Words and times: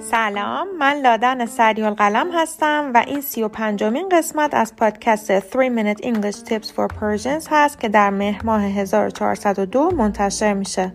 سلام 0.00 0.76
من 0.78 1.00
لادن 1.00 1.46
سریال 1.46 1.94
قلم 1.94 2.30
هستم 2.32 2.90
و 2.94 3.04
این 3.06 3.20
سی 3.20 3.42
و 3.42 3.48
پنجمین 3.48 4.08
قسمت 4.08 4.54
از 4.54 4.76
پادکست 4.76 5.40
3 5.40 5.94
Minute 5.94 6.02
English 6.02 6.36
Tips 6.36 6.66
for 6.66 6.88
Persians 7.00 7.46
هست 7.50 7.80
که 7.80 7.88
در 7.88 8.10
مهر 8.10 8.42
ماه 8.44 8.62
1402 8.62 9.90
منتشر 9.90 10.52
میشه. 10.52 10.92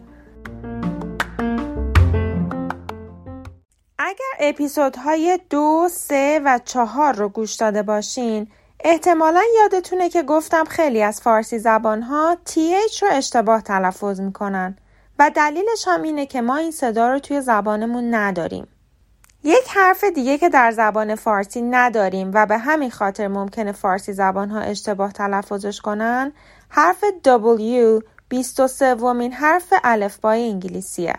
اگر 3.97 4.33
اپیزودهای 4.39 5.39
دو، 5.49 5.87
سه 5.91 6.41
و 6.45 6.59
چهار 6.65 7.13
رو 7.13 7.29
گوش 7.29 7.55
داده 7.55 7.83
باشین 7.83 8.47
احتمالا 8.83 9.41
یادتونه 9.61 10.09
که 10.09 10.23
گفتم 10.23 10.63
خیلی 10.63 11.03
از 11.03 11.21
فارسی 11.21 11.59
زبانها 11.59 12.37
TH 12.49 13.01
رو 13.01 13.07
اشتباه 13.11 13.61
تلفظ 13.61 14.21
می‌کنن 14.21 14.77
و 15.19 15.31
دلیلش 15.35 15.87
هم 15.87 16.01
اینه 16.01 16.25
که 16.25 16.41
ما 16.41 16.57
این 16.57 16.71
صدا 16.71 17.09
رو 17.13 17.19
توی 17.19 17.41
زبانمون 17.41 18.15
نداریم. 18.15 18.67
یک 19.43 19.67
حرف 19.69 20.03
دیگه 20.03 20.37
که 20.37 20.49
در 20.49 20.71
زبان 20.71 21.15
فارسی 21.15 21.61
نداریم 21.61 22.31
و 22.33 22.45
به 22.45 22.57
همین 22.57 22.91
خاطر 22.91 23.27
ممکنه 23.27 23.71
فارسی 23.71 24.13
زبان 24.13 24.49
ها 24.49 24.59
اشتباه 24.59 25.11
تلفظش 25.11 25.81
کنن 25.81 26.31
حرف 26.69 27.03
W 27.25 28.03
23 28.29 28.95
ومین 28.95 29.33
حرف 29.33 29.73
الفبای 29.83 30.49
انگلیسیه. 30.49 31.15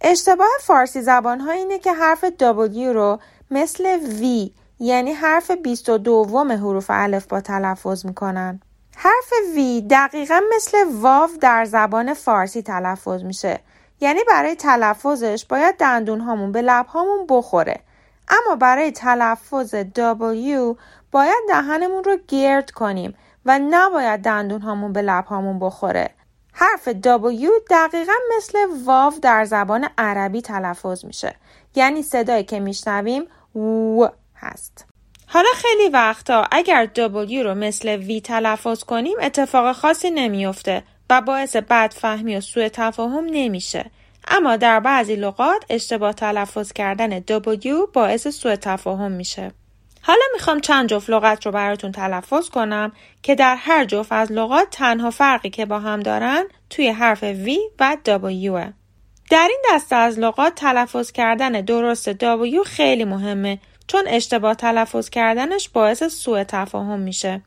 اشتباه 0.00 0.48
فارسی 0.60 1.02
زبان 1.02 1.40
ها 1.40 1.50
اینه 1.50 1.78
که 1.78 1.92
حرف 1.92 2.24
W 2.40 2.78
رو 2.78 3.18
مثل 3.50 3.98
V 3.98 4.50
یعنی 4.80 5.12
حرف 5.12 5.50
22 5.50 6.24
حروف 6.50 6.86
الف 6.88 7.26
با 7.26 7.40
تلفظ 7.40 8.06
می‌کنن. 8.06 8.60
حرف 8.96 9.32
V 9.56 9.82
دقیقا 9.90 10.40
مثل 10.56 10.78
واو 11.00 11.30
در 11.40 11.64
زبان 11.64 12.14
فارسی 12.14 12.62
تلفظ 12.62 13.22
میشه. 13.22 13.60
یعنی 14.00 14.20
برای 14.28 14.54
تلفظش 14.54 15.44
باید 15.48 15.76
دندون 15.76 16.20
هامون 16.20 16.52
به 16.52 16.62
لب 16.62 16.86
هامون 16.86 17.26
بخوره. 17.28 17.80
اما 18.28 18.56
برای 18.56 18.92
تلفظ 18.92 19.74
W 19.74 20.76
باید 21.12 21.38
دهنمون 21.48 22.04
رو 22.04 22.18
گرد 22.28 22.70
کنیم 22.70 23.14
و 23.46 23.58
نباید 23.58 24.20
دندون 24.20 24.60
هامون 24.60 24.92
به 24.92 25.02
لب 25.02 25.24
هامون 25.24 25.58
بخوره. 25.58 26.10
حرف 26.52 26.88
W 26.88 27.48
دقیقا 27.70 28.12
مثل 28.36 28.58
واو 28.84 29.12
در 29.22 29.44
زبان 29.44 29.88
عربی 29.98 30.42
تلفظ 30.42 31.04
میشه. 31.04 31.34
یعنی 31.74 32.02
صدایی 32.02 32.44
که 32.44 32.60
میشنویم 32.60 33.22
و. 33.54 34.08
هست 34.40 34.86
حالا 35.26 35.48
خیلی 35.54 35.88
وقتا 35.88 36.46
اگر 36.50 36.88
W 36.94 37.32
رو 37.44 37.54
مثل 37.54 38.02
V 38.02 38.22
تلفظ 38.22 38.84
کنیم 38.84 39.16
اتفاق 39.20 39.72
خاصی 39.72 40.10
نمیافته 40.10 40.82
و 41.10 41.20
باعث 41.20 41.56
بدفهمی 41.56 42.36
و 42.36 42.40
سوء 42.40 42.68
تفاهم 42.68 43.24
نمیشه. 43.30 43.90
اما 44.28 44.56
در 44.56 44.80
بعضی 44.80 45.16
لغات 45.16 45.64
اشتباه 45.70 46.12
تلفظ 46.12 46.72
کردن 46.72 47.20
W 47.20 47.92
باعث 47.92 48.28
سوء 48.28 48.56
تفاهم 48.56 49.12
میشه. 49.12 49.52
حالا 50.02 50.22
می‌خوام 50.32 50.60
چند 50.60 50.88
جفت 50.88 51.10
لغت 51.10 51.46
رو 51.46 51.52
براتون 51.52 51.92
تلفظ 51.92 52.48
کنم 52.48 52.92
که 53.22 53.34
در 53.34 53.56
هر 53.56 53.84
جفت 53.84 54.12
از 54.12 54.32
لغات 54.32 54.70
تنها 54.70 55.10
فرقی 55.10 55.50
که 55.50 55.66
با 55.66 55.78
هم 55.78 56.00
دارن 56.00 56.44
توی 56.70 56.88
حرف 56.88 57.44
V 57.44 57.50
و 57.80 57.96
W. 58.04 58.72
در 59.30 59.48
این 59.50 59.62
دسته 59.72 59.96
از 59.96 60.18
لغات 60.18 60.54
تلفظ 60.54 61.12
کردن 61.12 61.52
درست 61.52 62.12
W 62.12 62.64
خیلی 62.66 63.04
مهمه 63.04 63.58
چون 63.88 64.04
اشتباه 64.06 64.54
تلفظ 64.54 65.08
کردنش 65.08 65.68
باعث 65.68 66.02
سوء 66.02 66.44
تفاهم 66.44 67.00
میشه. 67.00 67.42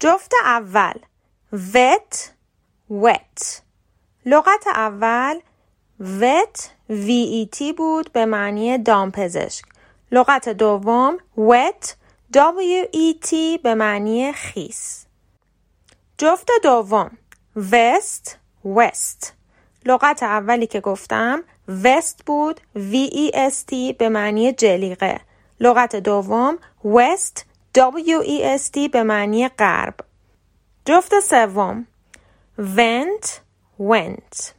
جفت 0.00 0.32
اول. 0.44 0.94
Wet 1.54 2.16
wet. 2.90 3.62
لغت 4.26 4.66
اول 4.66 5.40
wet 6.00 6.60
VET 6.90 7.74
بود 7.76 8.12
به 8.12 8.24
معنی 8.24 8.78
دامپزشک 8.78 9.64
لغت 10.12 10.48
دوم 10.48 11.18
wet 11.36 11.88
WET 12.36 13.32
به 13.62 13.74
معنی 13.74 14.32
خیس. 14.32 15.06
جفت 16.18 16.48
دوم. 16.62 17.18
Vest 17.56 18.30
west. 18.64 19.37
لغت 19.88 20.22
اولی 20.22 20.66
که 20.66 20.80
گفتم 20.80 21.44
وست 21.84 22.24
بود 22.26 22.60
V-E-S-T 22.76 23.94
به 23.98 24.08
معنی 24.08 24.52
جلیقه. 24.52 25.20
لغت 25.60 25.96
دوم 25.96 26.58
وست 26.84 27.46
W-E-S-T 27.78 28.88
به 28.92 29.02
معنی 29.02 29.48
غرب. 29.48 29.94
جفت 30.84 31.20
سوم 31.20 31.86
went 32.58 33.26
went 33.80 34.52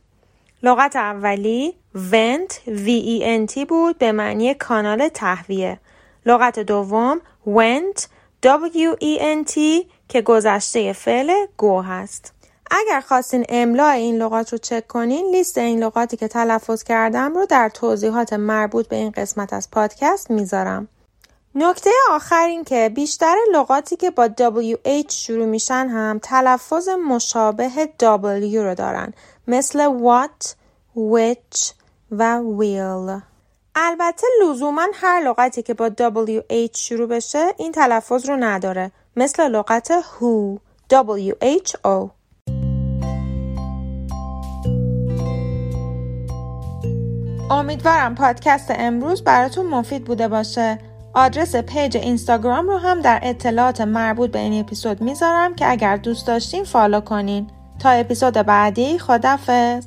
لغت 0.63 0.95
اولی 0.95 1.75
went 1.95 2.53
V-E-N-T 2.68 3.66
بود 3.66 3.97
به 3.97 4.12
معنی 4.12 4.53
کانال 4.53 5.07
تهویه. 5.07 5.79
لغت 6.25 6.59
دوم 6.59 7.22
went 7.47 8.01
W-E-N-T 8.45 9.59
که 10.09 10.22
گذشته 10.22 10.94
فعل 10.94 11.45
گو 11.57 11.81
هست. 11.81 12.38
اگر 12.72 13.02
خواستین 13.02 13.46
املای 13.50 14.02
این 14.02 14.16
لغات 14.16 14.52
رو 14.52 14.57
چک 14.57 14.88
کنین 14.88 15.31
لیست 15.31 15.57
این 15.57 15.84
لغاتی 15.84 16.18
که 16.18 16.28
تلفظ 16.28 16.84
کردم 16.84 17.35
رو 17.35 17.46
در 17.46 17.69
توضیحات 17.69 18.34
مربوط 18.34 18.88
به 18.88 18.96
این 18.96 19.12
قسمت 19.12 19.53
از 19.53 19.72
پادکست 19.72 20.31
می‌ذارم. 20.31 20.88
نکته 21.56 21.90
آخر 22.12 22.46
این 22.46 22.63
که 22.63 22.91
بیشتر 22.96 23.35
لغاتی 23.53 23.96
که 23.96 24.12
با 24.12 24.28
WH 24.28 25.13
شروع 25.13 25.46
میشن 25.46 25.88
هم 25.88 26.19
تلفظ 26.24 26.90
مشابه 26.90 27.90
W 28.00 28.56
رو 28.56 28.75
دارن 28.75 29.13
مثل 29.47 29.88
what, 29.88 30.47
which 30.96 31.72
و 32.12 32.41
will. 32.59 33.22
البته 33.75 34.28
لزوما 34.44 34.88
هر 34.94 35.22
لغتی 35.22 35.62
که 35.62 35.74
با 35.74 35.90
WH 35.90 36.78
شروع 36.78 37.07
بشه 37.07 37.47
این 37.57 37.72
تلفظ 37.72 38.30
رو 38.30 38.36
نداره 38.36 38.91
مثل 39.16 39.47
لغت 39.47 40.01
who 40.01 40.59
W-H-O 40.94 42.19
امیدوارم 47.50 48.16
پادکست 48.16 48.72
امروز 48.76 49.24
براتون 49.24 49.66
مفید 49.66 50.06
بوده 50.06 50.28
باشه. 50.28 50.80
آدرس 51.14 51.56
page 51.56 51.97
اینستاگرام 51.98 52.68
رو 52.68 52.78
هم 52.78 53.02
در 53.02 53.20
اطلاعات 53.24 53.82
مربوط 53.82 54.32
به 54.32 54.40
این 54.40 54.60
اپیزود 54.60 55.02
می‌ذارم 55.02 55.56
که 55.56 55.72
اگر 55.72 55.98
دوست 55.98 56.28
داشتین 56.28 56.64
follow 56.63 57.02
کنین. 57.02 57.48
تا 57.80 57.90
اپیزود 57.90 58.34
بعدی 58.34 59.00
خدافظ 59.00 59.86